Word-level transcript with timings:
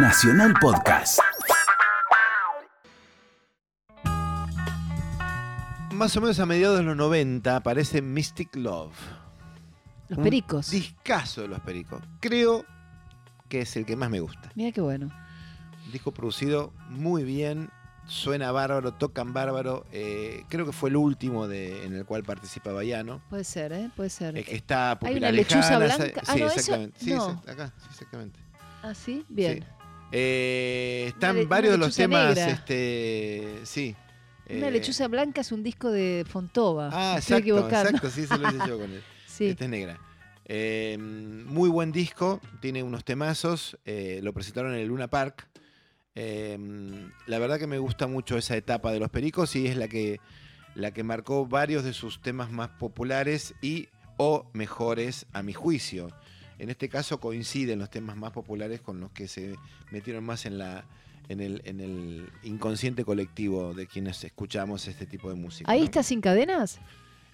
Nacional 0.00 0.54
Podcast. 0.60 1.18
Más 5.92 6.16
o 6.16 6.20
menos 6.20 6.38
a 6.38 6.46
mediados 6.46 6.78
de 6.78 6.84
los 6.84 6.96
90 6.96 7.56
aparece 7.56 8.00
Mystic 8.02 8.54
Love. 8.54 8.92
Los 10.08 10.18
Un 10.18 10.24
pericos. 10.24 10.70
Discazo 10.70 11.42
de 11.42 11.48
los 11.48 11.60
pericos. 11.60 12.02
Creo 12.20 12.64
que 13.48 13.62
es 13.62 13.76
el 13.76 13.84
que 13.86 13.96
más 13.96 14.08
me 14.10 14.20
gusta. 14.20 14.50
Mira 14.54 14.70
qué 14.72 14.80
bueno. 14.80 15.10
Un 15.86 15.92
disco 15.92 16.12
producido 16.12 16.72
muy 16.90 17.24
bien, 17.24 17.70
suena 18.06 18.52
bárbaro, 18.52 18.94
tocan 18.94 19.32
bárbaro. 19.32 19.84
eh, 19.92 20.44
creo 20.48 20.64
que 20.66 20.72
fue 20.72 20.90
el 20.90 20.96
último 20.96 21.48
de, 21.48 21.84
en 21.84 21.94
el 21.94 22.04
cual 22.04 22.22
participa 22.22 22.72
Bayano. 22.72 23.20
Puede 23.30 23.44
ser, 23.44 23.72
¿eh? 23.72 23.90
Puede 23.96 24.10
ser. 24.10 24.36
Eh, 24.36 24.44
que 24.44 24.54
está 24.54 24.98
Hay 25.02 25.16
una 25.16 25.32
lechuza 25.32 25.78
Lejana, 25.78 25.96
blanca. 25.96 26.20
Ah, 26.26 26.32
sí, 26.34 26.40
no, 26.40 26.46
eso- 26.46 26.54
exactamente. 26.54 26.98
Sí, 27.00 27.10
no. 27.14 27.28
exact- 27.42 27.48
acá, 27.50 27.72
sí, 27.78 27.86
exactamente. 27.90 28.40
Ah, 28.82 28.94
sí, 28.94 29.24
bien. 29.28 29.58
Sí. 29.64 29.77
Eh, 30.12 31.04
están 31.08 31.36
le- 31.36 31.44
varios 31.46 31.72
de 31.72 31.78
los 31.78 31.94
temas, 31.94 32.34
negra. 32.34 32.50
este, 32.50 33.60
sí. 33.64 33.94
Una 34.50 34.68
eh, 34.68 34.70
lechuza 34.70 35.08
blanca 35.08 35.42
es 35.42 35.52
un 35.52 35.62
disco 35.62 35.90
de 35.90 36.24
Fontova. 36.28 36.88
Ah, 36.92 37.16
estoy 37.18 37.38
exacto, 37.50 37.68
exacto, 37.68 38.10
sí, 38.10 38.26
se 38.26 38.38
lo 38.38 38.48
hice 38.48 38.58
yo 38.68 38.78
con 38.78 38.90
él. 38.92 39.02
Sí. 39.26 39.46
Esta 39.50 39.64
es 39.66 39.70
negra. 39.70 40.00
Eh, 40.46 40.96
muy 40.98 41.68
buen 41.68 41.92
disco, 41.92 42.40
tiene 42.60 42.82
unos 42.82 43.04
temazos, 43.04 43.78
eh, 43.84 44.18
lo 44.22 44.32
presentaron 44.32 44.72
en 44.74 44.80
el 44.80 44.88
Luna 44.88 45.06
Park. 45.08 45.46
Eh, 46.16 46.58
la 47.26 47.38
verdad 47.38 47.58
que 47.60 47.68
me 47.68 47.78
gusta 47.78 48.08
mucho 48.08 48.36
esa 48.36 48.56
etapa 48.56 48.90
de 48.90 48.98
los 48.98 49.10
Pericos 49.10 49.54
y 49.54 49.68
es 49.68 49.76
la 49.76 49.86
que, 49.86 50.18
la 50.74 50.90
que 50.92 51.04
marcó 51.04 51.46
varios 51.46 51.84
de 51.84 51.92
sus 51.92 52.20
temas 52.20 52.50
más 52.50 52.70
populares 52.70 53.54
y 53.62 53.88
o 54.16 54.50
mejores 54.54 55.26
a 55.32 55.44
mi 55.44 55.52
juicio. 55.52 56.08
En 56.58 56.70
este 56.70 56.88
caso 56.88 57.20
coinciden 57.20 57.78
los 57.78 57.90
temas 57.90 58.16
más 58.16 58.32
populares 58.32 58.80
con 58.80 59.00
los 59.00 59.10
que 59.12 59.28
se 59.28 59.56
metieron 59.90 60.24
más 60.24 60.46
en 60.46 60.58
la 60.58 60.84
en 61.28 61.40
el, 61.40 61.62
en 61.64 61.80
el 61.80 62.30
inconsciente 62.42 63.04
colectivo 63.04 63.74
de 63.74 63.86
quienes 63.86 64.24
escuchamos 64.24 64.88
este 64.88 65.06
tipo 65.06 65.28
de 65.28 65.34
música. 65.34 65.70
¿Ahí 65.70 65.80
¿no? 65.80 65.84
está 65.84 66.02
sin 66.02 66.20
cadenas? 66.20 66.80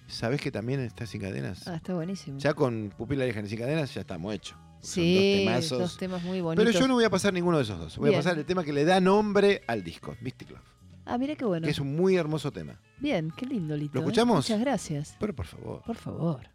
¿Sabes 0.07 0.41
que 0.41 0.51
también 0.51 0.81
está 0.81 1.05
sin 1.05 1.21
cadenas? 1.21 1.67
Ah, 1.67 1.75
está 1.75 1.93
buenísimo. 1.93 2.37
Ya 2.37 2.53
con 2.53 2.93
Pupila 2.95 3.25
y 3.25 3.33
sin 3.47 3.57
cadenas 3.57 3.93
ya 3.93 4.01
estamos 4.01 4.33
hechos. 4.33 4.57
Son 4.81 4.93
sí, 5.03 5.15
dos 5.15 5.45
temazos. 5.45 5.79
dos 5.79 5.97
temas 5.97 6.23
muy 6.23 6.41
bonitos. 6.41 6.65
Pero 6.65 6.79
yo 6.79 6.87
no 6.87 6.93
voy 6.95 7.05
a 7.05 7.09
pasar 7.09 7.33
ninguno 7.33 7.57
de 7.57 7.63
esos 7.63 7.79
dos. 7.79 7.97
Voy 7.97 8.09
Bien. 8.09 8.19
a 8.19 8.23
pasar 8.23 8.37
el 8.37 8.45
tema 8.45 8.63
que 8.63 8.71
le 8.71 8.85
da 8.85 8.99
nombre 8.99 9.63
al 9.65 9.83
disco, 9.83 10.15
Mystic 10.21 10.51
Love. 10.51 10.61
Ah, 11.05 11.17
mira 11.17 11.35
qué 11.35 11.45
bueno. 11.45 11.65
Que 11.65 11.71
es 11.71 11.79
un 11.79 11.95
muy 11.95 12.15
hermoso 12.15 12.51
tema. 12.51 12.79
Bien, 12.99 13.31
qué 13.35 13.45
lindo, 13.45 13.75
Lito. 13.75 13.93
¿Lo 13.95 14.01
¿eh? 14.01 14.03
escuchamos? 14.03 14.37
Muchas 14.37 14.59
gracias. 14.59 15.15
Pero 15.19 15.33
por 15.33 15.45
favor. 15.45 15.81
Por 15.83 15.95
favor. 15.95 16.54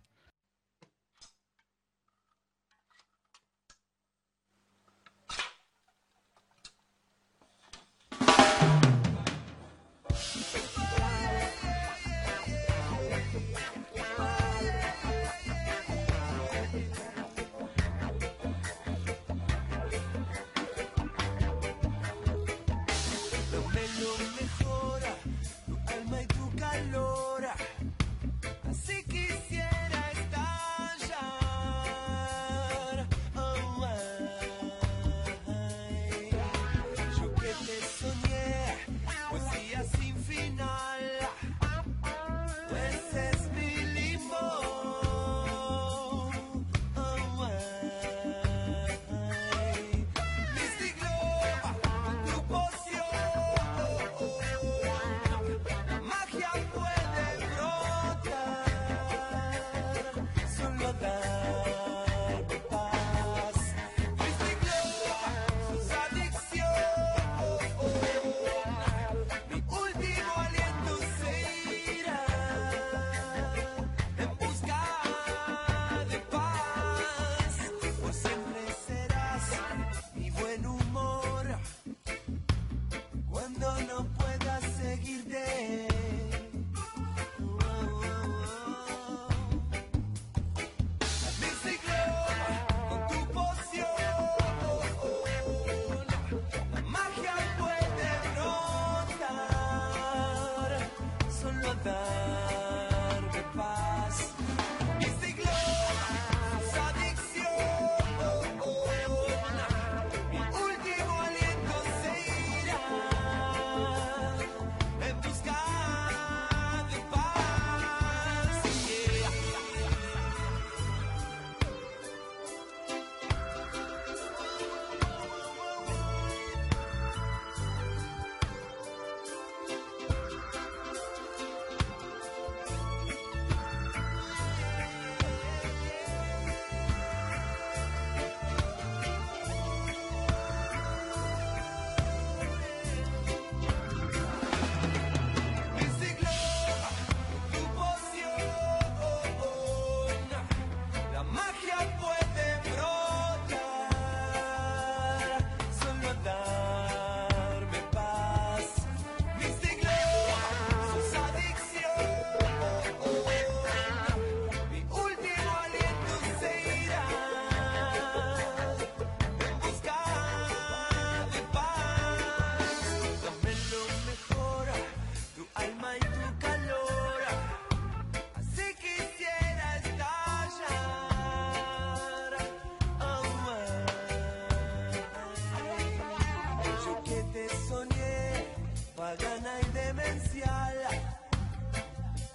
demencial. 189.72 190.74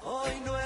Hoy 0.03 0.41
no 0.45 0.57
es 0.57 0.64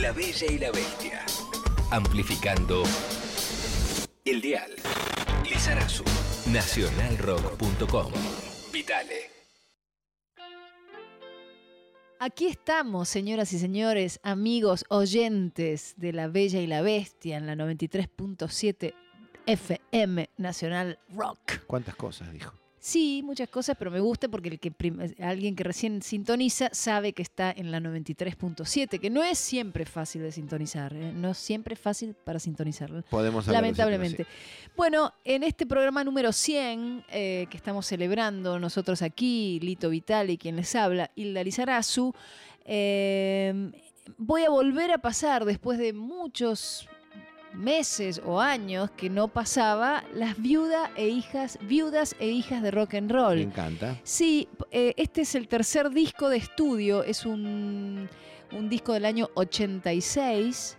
La 0.00 0.12
Bella 0.12 0.46
y 0.50 0.58
la 0.58 0.70
Bestia. 0.70 1.26
Amplificando 1.90 2.84
el 4.24 4.40
dial. 4.40 4.70
Lizarazu. 5.44 6.04
Nacionalrock.com. 6.50 8.10
Vitale. 8.72 9.30
Aquí 12.18 12.46
estamos, 12.46 13.10
señoras 13.10 13.52
y 13.52 13.58
señores, 13.58 14.20
amigos 14.22 14.86
oyentes 14.88 15.92
de 15.98 16.14
La 16.14 16.28
Bella 16.28 16.60
y 16.60 16.66
la 16.66 16.80
Bestia 16.80 17.36
en 17.36 17.46
la 17.46 17.54
93.7 17.54 18.94
FM 19.44 20.30
Nacional 20.38 20.98
Rock. 21.10 21.66
¿Cuántas 21.66 21.94
cosas 21.96 22.32
dijo? 22.32 22.59
Sí, 22.82 23.20
muchas 23.22 23.50
cosas, 23.50 23.76
pero 23.78 23.90
me 23.90 24.00
gusta 24.00 24.28
porque 24.28 24.48
el 24.48 24.58
que 24.58 24.72
alguien 25.22 25.54
que 25.54 25.64
recién 25.64 26.00
sintoniza 26.00 26.70
sabe 26.72 27.12
que 27.12 27.20
está 27.20 27.52
en 27.54 27.70
la 27.70 27.78
93.7, 27.78 28.98
que 28.98 29.10
no 29.10 29.22
es 29.22 29.38
siempre 29.38 29.84
fácil 29.84 30.22
de 30.22 30.32
sintonizar, 30.32 30.94
¿eh? 30.94 31.12
no 31.12 31.34
siempre 31.34 31.74
es 31.74 31.80
fácil 31.80 32.14
para 32.24 32.38
sintonizar. 32.38 32.90
Podemos 33.10 33.46
Lamentablemente. 33.46 34.26
Bueno, 34.78 35.12
en 35.24 35.42
este 35.42 35.66
programa 35.66 36.04
número 36.04 36.32
100 36.32 37.04
eh, 37.10 37.46
que 37.50 37.56
estamos 37.58 37.84
celebrando 37.84 38.58
nosotros 38.58 39.02
aquí, 39.02 39.60
Lito 39.60 39.90
Vitali, 39.90 40.38
quien 40.38 40.56
les 40.56 40.74
habla, 40.74 41.10
Hilda 41.14 41.44
Lizarazu, 41.44 42.14
eh, 42.64 43.72
voy 44.16 44.44
a 44.44 44.48
volver 44.48 44.90
a 44.90 44.98
pasar 44.98 45.44
después 45.44 45.78
de 45.78 45.92
muchos 45.92 46.88
meses 47.54 48.20
o 48.24 48.40
años 48.40 48.90
que 48.96 49.10
no 49.10 49.28
pasaba 49.28 50.04
las 50.14 50.40
viudas 50.40 50.90
e 50.96 51.08
hijas, 51.08 51.58
viudas 51.62 52.14
e 52.20 52.28
hijas 52.28 52.62
de 52.62 52.70
rock 52.70 52.94
and 52.94 53.10
Me 53.10 53.18
roll. 53.18 53.38
encanta. 53.38 53.96
Sí, 54.04 54.48
eh, 54.70 54.94
este 54.96 55.22
es 55.22 55.34
el 55.34 55.48
tercer 55.48 55.90
disco 55.90 56.28
de 56.28 56.36
estudio, 56.38 57.02
es 57.02 57.26
un, 57.26 58.08
un 58.52 58.68
disco 58.68 58.92
del 58.92 59.04
año 59.04 59.28
86. 59.34 60.76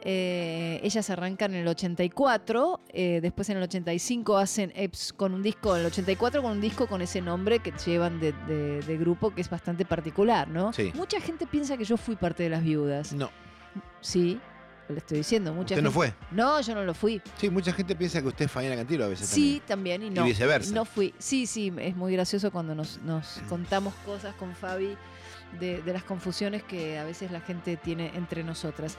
eh, 0.00 0.80
ellas 0.84 1.10
arrancan 1.10 1.54
en 1.54 1.62
el 1.62 1.68
84, 1.68 2.80
eh, 2.90 3.18
después 3.20 3.48
en 3.50 3.56
el 3.56 3.64
85 3.64 4.36
hacen 4.38 4.72
EPS 4.76 5.12
con 5.12 5.34
un 5.34 5.42
disco, 5.42 5.74
en 5.74 5.80
el 5.80 5.86
84 5.86 6.40
con 6.42 6.52
un 6.52 6.60
disco 6.60 6.86
con 6.86 7.02
ese 7.02 7.20
nombre 7.20 7.58
que 7.58 7.72
llevan 7.84 8.20
de, 8.20 8.32
de- 8.46 8.80
de 8.80 8.96
grupo 8.96 9.34
que 9.34 9.40
es 9.40 9.50
bastante 9.50 9.84
particular, 9.84 10.48
¿no? 10.48 10.72
Sí. 10.72 10.92
Mucha 10.94 11.20
gente 11.20 11.46
piensa 11.48 11.76
que 11.76 11.84
yo 11.84 11.96
fui 11.96 12.14
parte 12.16 12.44
de 12.44 12.48
las 12.50 12.62
viudas. 12.62 13.12
No, 13.12 13.30
Sí, 14.00 14.40
le 14.92 14.98
estoy 14.98 15.18
diciendo. 15.18 15.52
Mucha 15.52 15.74
usted 15.74 15.82
no 15.82 15.90
fue. 15.90 16.14
No, 16.30 16.60
yo 16.60 16.74
no 16.74 16.84
lo 16.84 16.94
fui. 16.94 17.20
Sí, 17.38 17.50
mucha 17.50 17.72
gente 17.72 17.94
piensa 17.96 18.20
que 18.22 18.28
usted 18.28 18.44
es 18.46 18.50
Fabiana 18.50 18.76
Cantilo 18.76 19.04
a 19.04 19.08
veces 19.08 19.28
Sí, 19.28 19.62
también, 19.66 20.02
y 20.02 20.10
no. 20.10 20.24
viceversa. 20.24 20.72
No 20.74 20.84
fui. 20.84 21.14
Sí, 21.18 21.46
sí, 21.46 21.72
es 21.78 21.96
muy 21.96 22.12
gracioso 22.12 22.50
cuando 22.50 22.74
nos, 22.74 22.98
nos 23.02 23.40
contamos 23.48 23.94
cosas 24.06 24.34
con 24.36 24.54
Fabi 24.54 24.96
de, 25.60 25.80
de 25.82 25.92
las 25.92 26.02
confusiones 26.04 26.62
que 26.62 26.98
a 26.98 27.04
veces 27.04 27.30
la 27.30 27.40
gente 27.40 27.76
tiene 27.76 28.12
entre 28.14 28.44
nosotras. 28.44 28.96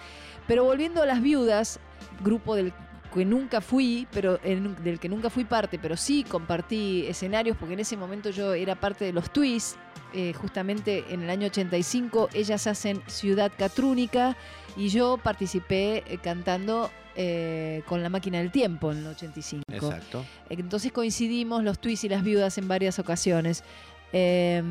Pero 0.48 0.64
volviendo 0.64 1.02
a 1.02 1.06
las 1.06 1.22
viudas, 1.22 1.80
grupo 2.24 2.56
del 2.56 2.74
que 3.14 3.26
nunca 3.26 3.62
fui, 3.62 4.08
pero 4.12 4.40
en- 4.44 4.76
del 4.84 5.00
que 5.00 5.10
nunca 5.10 5.30
fui 5.30 5.44
parte, 5.46 5.80
pero 5.80 5.98
sí 5.98 6.24
compartí 6.24 7.06
escenarios, 7.08 7.58
porque 7.58 7.74
en 7.74 7.80
ese 7.82 7.98
momento 7.98 8.30
yo 8.30 8.54
era 8.54 8.76
parte 8.76 9.06
de 9.06 9.14
los 9.14 9.32
Twists. 9.32 9.78
eh, 10.12 10.34
justamente 10.34 11.06
en 11.14 11.22
el 11.22 11.30
año 11.30 11.46
85 11.46 12.30
ellas 12.34 12.66
hacen 12.66 13.00
Ciudad 13.06 13.52
Catrúnica 13.56 14.36
y 14.76 14.90
yo 14.90 15.20
participé 15.22 16.04
eh, 16.08 16.18
cantando 16.18 16.90
eh, 17.16 17.84
con 17.86 18.02
la 18.02 18.10
máquina 18.10 18.40
del 18.40 18.50
tiempo 18.52 18.92
en 18.92 19.00
el 19.00 19.08
85. 19.08 19.62
Exacto. 19.72 20.26
Entonces 20.50 20.92
coincidimos 20.92 21.64
los 21.64 21.78
Twists 21.78 22.06
y 22.06 22.10
las 22.10 22.24
viudas 22.24 22.58
en 22.58 22.68
varias 22.68 22.98
ocasiones. 22.98 23.64
Eh, 24.12 24.64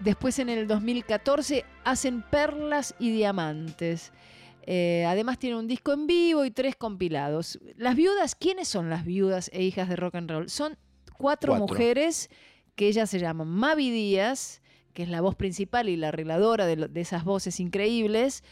después 0.00 0.38
en 0.40 0.48
el 0.48 0.66
2014 0.66 1.64
hacen 1.84 2.22
Perlas 2.22 2.94
y 2.98 3.10
Diamantes. 3.12 4.10
Eh, 4.62 5.04
además 5.06 5.38
tiene 5.38 5.56
un 5.56 5.66
disco 5.66 5.92
en 5.92 6.06
vivo 6.06 6.44
y 6.44 6.50
tres 6.50 6.76
compilados. 6.76 7.58
Las 7.76 7.96
viudas, 7.96 8.34
¿quiénes 8.34 8.68
son 8.68 8.90
las 8.90 9.04
viudas 9.04 9.50
e 9.52 9.62
hijas 9.62 9.88
de 9.88 9.96
rock 9.96 10.16
and 10.16 10.30
roll? 10.30 10.48
Son 10.50 10.76
cuatro, 11.16 11.52
Cuatro. 11.52 11.66
mujeres 11.66 12.28
que 12.74 12.88
ellas 12.88 13.08
se 13.10 13.18
llaman 13.18 13.48
Mavi 13.48 13.90
Díaz, 13.90 14.60
que 14.92 15.02
es 15.04 15.08
la 15.08 15.20
voz 15.20 15.34
principal 15.36 15.88
y 15.88 15.96
la 15.96 16.08
arregladora 16.08 16.66
de, 16.66 16.76
lo- 16.76 16.88
de 16.88 17.00
esas 17.00 17.24
voces 17.24 17.60
increíbles. 17.60 18.44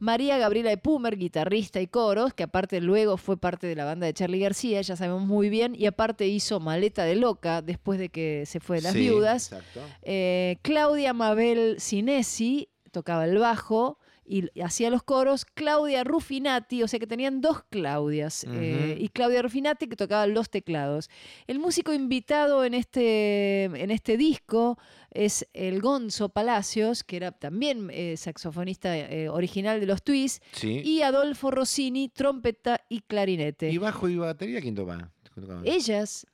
María 0.00 0.38
Gabriela 0.38 0.70
de 0.70 0.76
Pumer, 0.76 1.16
guitarrista 1.16 1.80
y 1.80 1.86
coros, 1.86 2.34
que 2.34 2.42
aparte 2.42 2.80
luego 2.80 3.16
fue 3.16 3.36
parte 3.36 3.66
de 3.66 3.74
la 3.76 3.84
banda 3.84 4.06
de 4.06 4.12
Charlie 4.12 4.40
García, 4.40 4.80
ya 4.82 4.96
sabemos 4.96 5.22
muy 5.22 5.48
bien, 5.48 5.74
y 5.78 5.86
aparte 5.86 6.26
hizo 6.26 6.60
Maleta 6.60 7.04
de 7.04 7.14
Loca 7.14 7.62
después 7.62 7.98
de 7.98 8.08
que 8.10 8.44
se 8.44 8.58
fue 8.60 8.76
de 8.76 8.82
las 8.82 8.92
Sí, 8.92 9.00
viudas. 9.00 9.52
Exacto. 9.52 9.80
Eh, 10.02 10.58
Claudia 10.62 11.12
Mabel 11.14 11.76
Sinesi 11.78 12.68
tocaba 12.90 13.24
el 13.24 13.38
bajo 13.38 13.98
y 14.26 14.48
hacía 14.60 14.90
los 14.90 15.02
coros. 15.02 15.44
Claudia 15.44 16.04
Rufinati, 16.04 16.82
o 16.82 16.88
sea 16.88 16.98
que 16.98 17.06
tenían 17.06 17.40
dos 17.40 17.62
Claudias. 17.70 18.46
eh, 18.48 18.96
y 18.98 19.08
Claudia 19.08 19.42
Rufinati 19.42 19.86
que 19.86 19.96
tocaba 19.96 20.26
los 20.26 20.50
teclados. 20.50 21.10
El 21.46 21.58
músico 21.58 21.92
invitado 21.92 22.64
en 22.64 22.74
este, 22.74 23.64
en 23.64 23.90
este 23.90 24.16
disco 24.16 24.78
es 25.10 25.46
el 25.52 25.80
Gonzo 25.80 26.28
Palacios, 26.30 27.04
que 27.04 27.16
era 27.16 27.32
también 27.32 27.88
eh, 27.92 28.16
saxofonista 28.16 28.96
eh, 28.96 29.28
original 29.28 29.80
de 29.80 29.86
los 29.86 30.02
Twists. 30.02 30.40
Sí. 30.52 30.82
Y 30.84 31.02
Adolfo 31.02 31.50
Rossini, 31.50 32.08
trompeta 32.08 32.80
y 32.88 33.00
clarinete. 33.00 33.70
¿Y 33.70 33.78
bajo 33.78 34.08
y 34.08 34.16
batería 34.16 34.60
quién 34.60 34.74
tocaban? 34.74 35.10
Ellas, 35.64 36.26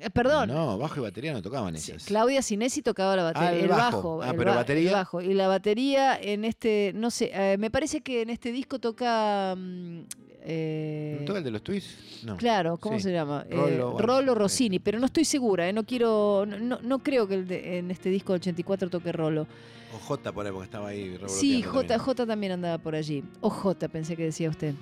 eh, 0.00 0.10
perdón, 0.10 0.48
No, 0.48 0.78
bajo 0.78 0.98
y 0.98 1.02
batería 1.02 1.32
no 1.32 1.42
tocaban 1.42 1.74
ellas. 1.76 2.04
Claudia 2.06 2.40
Sinesi 2.42 2.82
tocaba 2.82 3.14
la 3.16 3.24
batería, 3.24 3.48
Ah, 3.48 3.52
el 3.54 3.60
el 3.60 3.68
bajo. 3.68 3.96
bajo, 3.96 4.22
Ah, 4.22 4.30
el 4.30 4.36
pero 4.36 4.50
ba- 4.52 4.56
batería. 4.58 4.88
el 4.90 4.94
bajo. 4.96 5.20
Y 5.20 5.34
la 5.34 5.48
batería 5.48 6.18
en 6.20 6.44
este, 6.44 6.92
no 6.94 7.10
sé, 7.10 7.30
eh, 7.34 7.56
me 7.58 7.70
parece 7.70 8.00
que 8.00 8.22
en 8.22 8.30
este 8.30 8.52
disco 8.52 8.78
toca, 8.78 9.54
mm, 9.56 10.00
eh, 10.44 11.16
¿No 11.20 11.26
toca 11.26 11.38
el 11.38 11.44
de 11.44 11.50
los 11.50 11.62
Twists? 11.62 12.24
No. 12.24 12.36
claro, 12.36 12.76
¿cómo 12.78 12.96
Sí. 12.96 13.04
se 13.04 13.12
llama? 13.12 13.44
Eh, 13.48 13.54
Rollo- 13.54 13.98
Rolo 13.98 14.34
Rossini, 14.34 14.78
pero 14.78 14.98
no 14.98 15.06
estoy 15.06 15.24
segura, 15.24 15.70
no 15.72 15.84
quiero, 15.84 16.46
no, 16.46 16.78
no- 16.80 16.98
creo 17.00 17.28
que 17.28 17.34
el 17.34 17.46
de- 17.46 17.78
en 17.78 17.90
este 17.90 18.08
disco 18.10 18.32
del 18.32 18.40
84 18.40 18.88
toque 18.90 19.12
Rolo. 19.12 19.46
O 19.94 19.98
J 19.98 20.32
por 20.32 20.46
ahí, 20.46 20.52
porque 20.52 20.64
estaba 20.64 20.88
ahí. 20.88 21.18
Sí, 21.28 21.62
J, 21.62 21.80
también. 21.80 21.98
J 22.00 22.26
también 22.26 22.52
andaba 22.52 22.78
por 22.78 22.94
allí. 22.94 23.22
O 23.42 23.50
J, 23.50 23.88
pensé 23.88 24.16
que 24.16 24.24
decía 24.24 24.48
usted. 24.48 24.74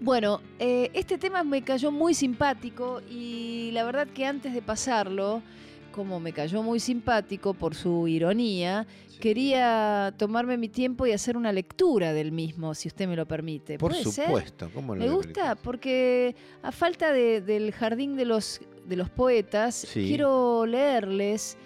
Bueno, 0.00 0.40
eh, 0.58 0.90
este 0.92 1.16
tema 1.18 1.44
me 1.44 1.62
cayó 1.62 1.90
muy 1.90 2.14
simpático 2.14 3.00
y 3.10 3.70
la 3.72 3.84
verdad 3.84 4.06
que 4.08 4.26
antes 4.26 4.52
de 4.52 4.60
pasarlo, 4.62 5.42
como 5.92 6.18
me 6.20 6.32
cayó 6.32 6.62
muy 6.62 6.80
simpático 6.80 7.54
por 7.54 7.74
su 7.74 8.06
ironía, 8.08 8.86
Sí. 9.08 9.20
quería 9.20 10.12
tomarme 10.18 10.56
mi 10.58 10.68
tiempo 10.68 11.06
y 11.06 11.12
hacer 11.12 11.36
una 11.36 11.52
lectura 11.52 12.12
del 12.12 12.32
mismo, 12.32 12.74
si 12.74 12.88
usted 12.88 13.06
me 13.08 13.14
lo 13.14 13.26
permite. 13.26 13.78
Por 13.78 13.94
supuesto. 13.94 14.68
¿Cómo 14.74 14.94
no 14.96 15.04
Me 15.04 15.08
gusta 15.10 15.54
porque 15.54 16.34
a 16.62 16.72
falta 16.72 17.12
de- 17.12 17.40
del 17.40 17.72
jardín 17.72 18.16
de 18.16 18.24
los, 18.24 18.60
de 18.86 18.96
los 18.96 19.08
poetas, 19.08 19.74
Sí. 19.76 20.08
quiero 20.08 20.66
leerles 20.66 21.56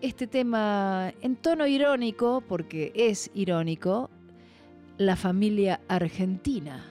este 0.00 0.26
tema 0.26 1.12
en 1.20 1.36
tono 1.36 1.66
irónico, 1.66 2.42
porque 2.48 2.92
es 2.94 3.30
irónico, 3.34 4.08
la 4.96 5.16
familia 5.16 5.80
argentina 5.88 6.82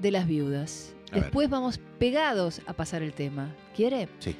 de 0.00 0.10
las 0.10 0.26
viudas. 0.26 0.94
A 1.10 1.14
ver. 1.14 1.22
Después 1.24 1.50
vamos 1.50 1.78
pegados 1.98 2.60
a 2.66 2.72
pasar 2.72 3.02
el 3.02 3.12
tema. 3.12 3.54
¿Quiere? 3.74 4.08
Sí. 4.18 4.36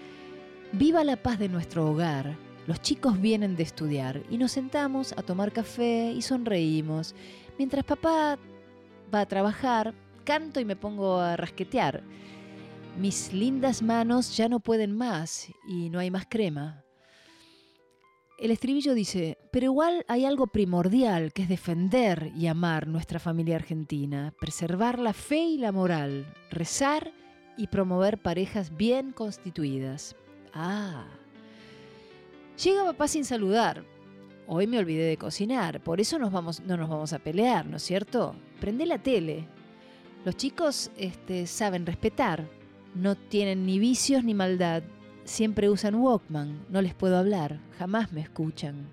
Viva 0.73 1.05
la 1.05 1.17
paz 1.17 1.39
de 1.39 1.49
nuestro 1.49 1.91
hogar. 1.91 2.37
Los 2.67 2.81
chicos 2.81 3.21
vienen 3.21 3.57
de 3.57 3.65
estudiar 3.65 4.23
y 4.31 4.39
nos 4.39 4.53
sentamos 4.53 5.13
a 5.13 5.23
tomar 5.23 5.53
café 5.53 6.13
y 6.13 6.23
sonreímos. 6.23 7.15
Mientras 7.59 7.85
papá 7.85 8.39
va 9.13 9.21
a 9.21 9.27
trabajar, 9.27 9.95
canto 10.25 10.61
y 10.61 10.65
me 10.65 10.77
pongo 10.77 11.19
a 11.19 11.37
rasquetear. 11.37 12.03
Mis 12.99 13.33
lindas 13.33 13.83
manos 13.83 14.37
ya 14.37 14.49
no 14.49 14.61
pueden 14.61 14.97
más 14.97 15.49
y 15.69 15.91
no 15.91 15.99
hay 15.99 16.11
más 16.11 16.27
crema. 16.29 16.85
El 18.41 18.51
estribillo 18.51 18.95
dice, 18.95 19.37
pero 19.51 19.67
igual 19.67 20.07
hay 20.09 20.25
algo 20.25 20.47
primordial 20.47 21.35
que 21.35 21.43
es 21.43 21.49
defender 21.51 22.33
y 22.35 22.47
amar 22.47 22.89
nuestra 22.89 23.19
familia 23.19 23.57
argentina, 23.57 24.33
preservar 24.41 24.99
la 24.99 25.13
fe 25.13 25.41
y 25.41 25.59
la 25.59 25.73
moral, 25.73 26.25
rezar 26.51 27.13
y 27.59 27.67
promover 27.67 28.17
parejas 28.17 28.75
bien 28.75 29.13
constituidas. 29.13 30.17
Ah. 30.55 31.05
Llega 32.65 32.83
papá 32.83 33.09
sin 33.09 33.27
saludar. 33.27 33.85
Hoy 34.47 34.67
me 34.67 34.79
olvidé 34.79 35.05
de 35.05 35.19
cocinar, 35.19 35.83
por 35.83 36.01
eso 36.01 36.19
no 36.19 36.31
nos 36.31 36.89
vamos 36.89 37.13
a 37.13 37.19
pelear, 37.19 37.67
¿no 37.67 37.77
es 37.77 37.83
cierto? 37.83 38.35
Prende 38.59 38.87
la 38.87 39.03
tele. 39.03 39.47
Los 40.25 40.39
chicos 40.39 40.91
este, 40.97 41.47
saben 41.47 41.85
respetar, 41.85 42.49
no 42.95 43.17
tienen 43.17 43.67
ni 43.67 43.79
vicios 43.79 44.25
ni 44.25 44.33
maldad, 44.33 44.83
Siempre 45.31 45.71
usan 45.71 45.95
Walkman, 45.95 46.67
no 46.71 46.83
les 46.83 46.93
puedo 46.93 47.17
hablar, 47.17 47.61
jamás 47.79 48.11
me 48.11 48.21
escuchan. 48.21 48.91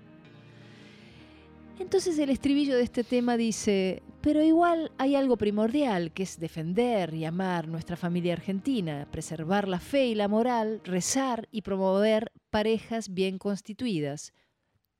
Entonces 1.80 2.16
el 2.20 2.30
estribillo 2.30 2.76
de 2.76 2.84
este 2.84 3.02
tema 3.02 3.36
dice, 3.36 4.04
pero 4.20 4.40
igual 4.44 4.92
hay 4.98 5.16
algo 5.16 5.36
primordial, 5.36 6.12
que 6.12 6.22
es 6.22 6.38
defender 6.38 7.12
y 7.12 7.24
amar 7.24 7.66
nuestra 7.66 7.96
familia 7.96 8.34
argentina, 8.34 9.08
preservar 9.10 9.66
la 9.66 9.80
fe 9.80 10.06
y 10.06 10.14
la 10.14 10.28
moral, 10.28 10.80
rezar 10.84 11.48
y 11.50 11.62
promover 11.62 12.30
parejas 12.50 13.12
bien 13.12 13.38
constituidas. 13.38 14.32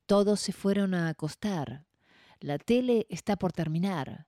Todos 0.07 0.41
se 0.41 0.51
fueron 0.51 0.93
a 0.93 1.07
acostar. 1.07 1.85
La 2.41 2.57
tele 2.57 3.07
está 3.09 3.37
por 3.37 3.53
terminar. 3.53 4.27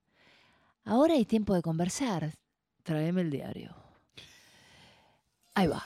Ahora 0.86 1.16
hay 1.16 1.26
tiempo 1.26 1.54
de 1.56 1.62
conversar. 1.62 2.36
Tráeme 2.84 3.20
el 3.20 3.32
diario. 3.32 3.76
Ahí 5.54 5.68
va. 5.68 5.84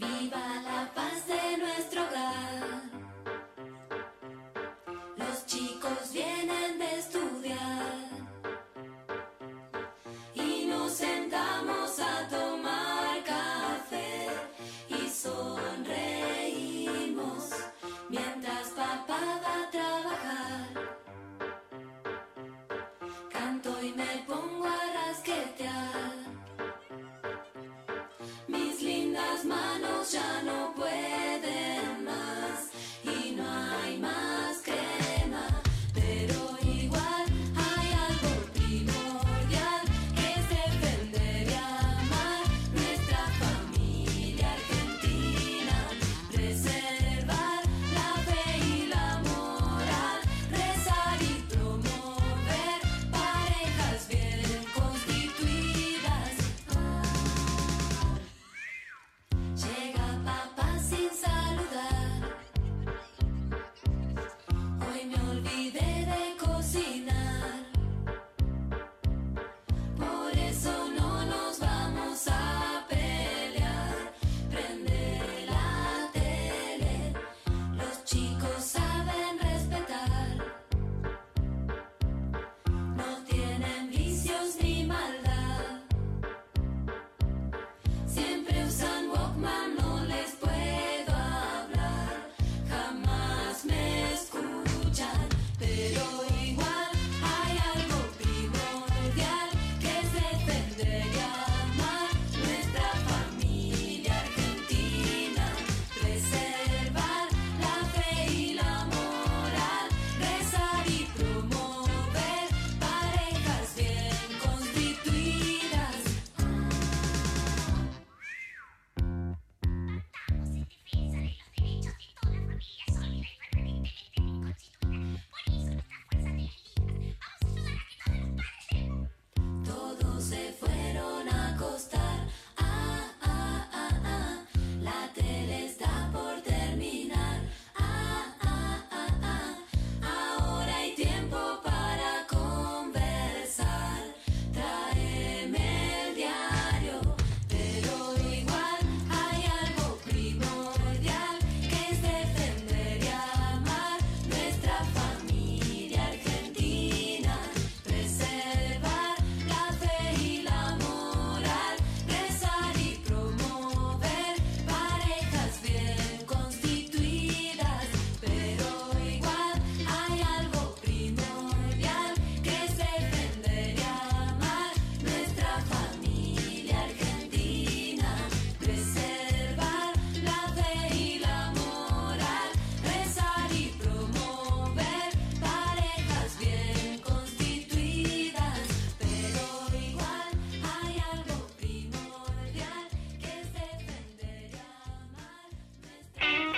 Viva 0.00 0.62
la 0.64 0.90
paz 0.94 1.26
de 1.26 1.58
nuestro 1.58 2.00
hogar. 2.00 2.79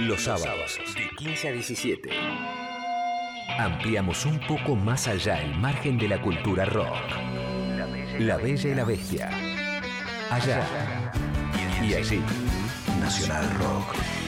Los 0.06 0.23
sábados, 0.23 0.80
de 0.97 1.09
15 1.16 1.49
a 1.49 1.52
17. 1.52 2.11
Ampliamos 3.56 4.26
un 4.26 4.40
poco 4.49 4.75
más 4.75 5.06
allá 5.06 5.40
el 5.40 5.54
margen 5.54 5.97
de 5.97 6.09
la 6.09 6.21
cultura 6.21 6.64
rock. 6.64 6.97
La 8.18 8.37
Bella 8.37 8.71
y 8.71 8.75
la 8.75 8.85
Bestia. 8.85 9.30
Allá. 10.28 11.12
Y 11.85 11.94
allí. 11.94 12.21
Nacional 13.00 13.49
Rock. 13.61 14.21